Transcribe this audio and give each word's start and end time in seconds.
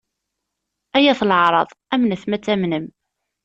Ay 0.95 1.05
at 1.11 1.21
leɛraḍ! 1.29 1.69
Amnet 1.93 2.23
ma 2.27 2.35
ad 2.37 2.43
tamnem. 2.45 2.85